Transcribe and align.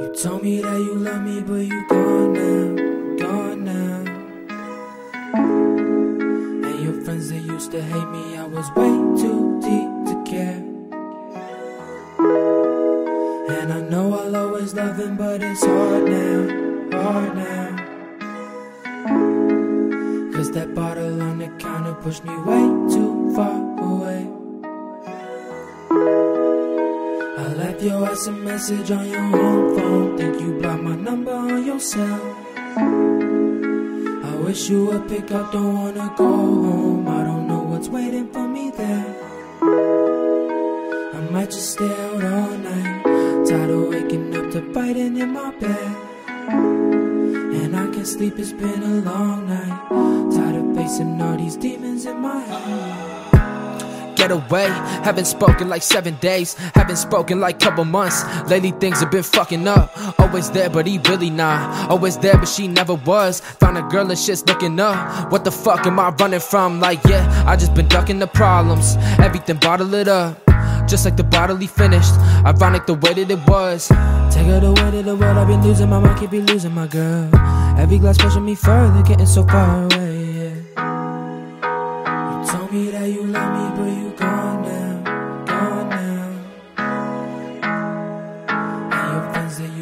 You 0.00 0.14
told 0.14 0.44
me 0.44 0.60
that 0.62 0.78
you 0.78 0.94
love 0.94 1.22
me, 1.22 1.40
but 1.40 1.54
you 1.54 1.86
gone 1.88 2.32
now, 2.32 3.16
gone 3.16 3.64
now. 3.64 4.04
And 6.68 6.80
your 6.84 7.02
friends 7.02 7.30
that 7.30 7.40
used 7.40 7.72
to 7.72 7.82
hate 7.82 8.08
me, 8.10 8.36
I 8.36 8.44
was 8.44 8.70
way 8.76 8.94
too 9.20 9.60
deep 9.60 9.90
to 10.06 10.22
care. 10.24 10.62
And 13.58 13.72
I 13.72 13.80
know 13.90 14.14
I'll 14.14 14.36
always 14.36 14.72
love 14.72 15.00
him, 15.00 15.16
but 15.16 15.42
it's 15.42 15.64
hard 15.64 16.04
now, 16.04 17.02
hard 17.02 17.36
now. 17.36 17.76
Cause 20.32 20.52
that 20.52 20.76
bottle 20.76 21.20
on 21.20 21.38
the 21.38 21.48
counter 21.58 21.94
pushed 21.94 22.22
me 22.24 22.36
way 22.36 22.68
too 22.94 23.34
far 23.34 23.80
away. 23.80 24.37
Left 27.78 27.90
your 27.90 28.08
ass 28.08 28.26
a 28.26 28.32
message 28.32 28.90
on 28.90 29.08
your 29.08 29.20
home 29.20 29.76
phone. 29.76 30.18
Think 30.18 30.40
you 30.40 30.58
blocked 30.60 30.82
my 30.82 30.96
number 30.96 31.32
on 31.32 31.64
your 31.64 31.78
cell. 31.78 32.20
I 34.24 34.34
wish 34.44 34.68
you 34.68 34.86
would 34.86 35.08
pick 35.08 35.30
up, 35.30 35.52
don't 35.52 35.74
wanna 35.74 36.12
go 36.16 36.26
home. 36.26 37.08
I 37.08 37.22
don't 37.24 37.46
know 37.46 37.62
what's 37.62 37.88
waiting 37.88 38.28
for 38.32 38.48
me 38.48 38.70
there. 38.70 39.06
I 41.14 41.20
might 41.30 41.50
just 41.50 41.72
stay 41.72 41.92
out 42.04 42.24
all 42.24 42.58
night. 42.58 43.04
Tired 43.46 43.70
of 43.70 43.88
waking 43.88 44.34
up 44.36 44.50
to 44.52 44.60
fighting 44.72 45.16
in 45.16 45.32
my 45.32 45.50
bed. 45.52 45.96
And 47.60 47.76
I 47.76 47.86
can't 47.92 48.06
sleep, 48.06 48.38
it's 48.38 48.52
been 48.52 48.82
a 48.82 49.10
long 49.10 49.46
night. 49.46 50.34
Tired 50.34 50.56
of 50.56 50.74
facing 50.76 51.20
all 51.22 51.36
these 51.36 51.56
demons 51.56 52.06
in 52.06 52.20
my 52.20 52.40
head 52.40 53.37
get 54.18 54.30
away. 54.32 54.66
Haven't 55.06 55.26
spoken 55.26 55.68
like 55.68 55.82
seven 55.82 56.16
days, 56.16 56.54
haven't 56.74 56.96
spoken 56.96 57.40
like 57.40 57.58
couple 57.58 57.84
months. 57.84 58.24
Lately 58.50 58.72
things 58.72 59.00
have 59.00 59.10
been 59.10 59.22
fucking 59.22 59.66
up. 59.68 59.92
Always 60.18 60.50
there, 60.50 60.68
but 60.68 60.86
he 60.86 60.98
really 61.08 61.30
not. 61.30 61.90
Always 61.90 62.18
there, 62.18 62.36
but 62.36 62.48
she 62.48 62.66
never 62.66 62.94
was. 62.94 63.40
Found 63.60 63.78
a 63.78 63.82
girl 63.82 64.10
and 64.10 64.18
shit's 64.18 64.44
looking 64.46 64.78
up. 64.80 65.30
What 65.32 65.44
the 65.44 65.52
fuck 65.52 65.86
am 65.86 65.98
I 65.98 66.10
running 66.10 66.40
from? 66.40 66.80
Like, 66.80 67.02
yeah, 67.04 67.44
I 67.46 67.56
just 67.56 67.74
been 67.74 67.88
ducking 67.88 68.18
the 68.18 68.26
problems. 68.26 68.96
Everything 69.18 69.56
bottle 69.56 69.94
it 69.94 70.08
up. 70.08 70.42
Just 70.88 71.04
like 71.04 71.16
the 71.16 71.24
bottle 71.24 71.56
he 71.56 71.66
finished. 71.66 72.14
Ironic 72.44 72.86
the 72.86 72.94
way 72.94 73.12
that 73.14 73.30
it 73.30 73.46
was. 73.46 73.88
Take 74.34 74.46
her 74.46 74.60
the 74.60 74.72
way 74.72 74.90
to 74.90 75.02
the 75.02 75.16
world. 75.16 75.38
I've 75.38 75.46
been 75.46 75.62
losing 75.62 75.88
my 75.90 76.00
mind, 76.00 76.18
keep 76.18 76.30
be 76.30 76.40
losing 76.40 76.74
my 76.74 76.86
girl. 76.86 77.30
Every 77.78 77.98
glass 77.98 78.18
pushing 78.18 78.44
me 78.44 78.54
further, 78.54 79.02
getting 79.02 79.26
so 79.26 79.44
far 79.46 79.84
away. 79.84 80.16
Yeah. 80.38 80.54
You 82.40 82.46
told 82.50 82.72
me 82.72 82.90
that 82.90 83.08
you 83.08 83.22
love 83.24 83.47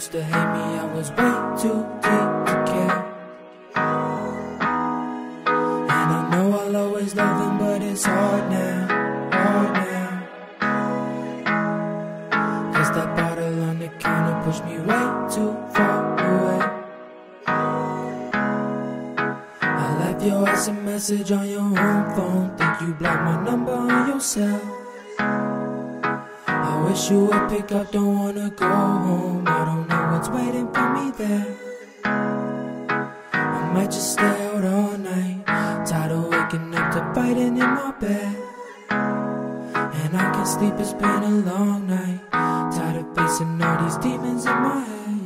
used 0.00 0.12
to 0.12 0.24
hate 0.24 0.50
me, 0.56 0.64
I 0.80 0.84
was 0.94 1.10
way 1.10 1.34
too 1.60 1.78
deep 2.04 2.30
to 2.48 2.54
care. 2.70 3.00
And 5.92 6.10
I 6.18 6.20
know 6.32 6.46
I'll 6.58 6.76
always 6.76 7.14
love 7.14 7.38
him, 7.42 7.58
but 7.58 7.82
it's 7.82 8.04
hard 8.06 8.50
now, 8.50 8.76
hard 9.30 9.72
now. 9.74 10.10
Cause 12.72 12.90
that 12.96 13.14
bottle 13.14 13.62
on 13.68 13.78
the 13.78 13.88
counter 14.04 14.36
pushed 14.42 14.64
me 14.64 14.78
way 14.88 15.06
too 15.34 15.52
far 15.74 16.00
away. 16.28 16.62
I 19.60 19.98
left 20.00 20.22
your 20.24 20.48
ass 20.48 20.68
a 20.68 20.72
message 20.72 21.30
on 21.30 21.46
your 21.46 21.60
home 21.60 22.14
phone. 22.14 22.56
Think 22.56 22.80
you 22.80 22.94
blocked 22.94 23.24
my 23.24 23.44
number 23.44 23.72
on 23.72 24.08
your 24.08 24.20
cell. 24.20 24.62
I 25.18 25.69
Wish 26.90 27.08
you 27.12 27.26
would 27.26 27.48
pick 27.48 27.70
up, 27.70 27.92
don't 27.92 28.18
wanna 28.18 28.50
go 28.50 28.66
home. 28.66 29.44
I 29.46 29.64
don't 29.64 29.88
know 29.88 30.10
what's 30.10 30.28
waiting 30.28 30.66
for 30.74 30.86
me 30.92 31.12
there. 31.12 31.46
I 33.32 33.70
might 33.72 33.92
just 33.92 34.14
stay 34.14 34.48
out 34.48 34.64
all 34.64 34.98
night. 34.98 35.46
Tired 35.86 36.10
of 36.10 36.26
waking 36.26 36.74
up 36.74 36.92
to 36.94 37.14
fighting 37.14 37.58
in 37.58 37.70
my 37.78 37.92
bed. 38.00 38.36
And 38.90 40.16
I 40.16 40.32
can't 40.34 40.48
sleep, 40.48 40.74
it's 40.78 40.92
been 40.94 41.22
a 41.22 41.30
long 41.50 41.86
night. 41.86 42.22
Tired 42.32 42.96
of 43.04 43.14
facing 43.14 43.62
all 43.62 43.84
these 43.84 43.96
demons 43.98 44.46
in 44.46 44.52
my 44.52 44.80
head. 44.80 45.19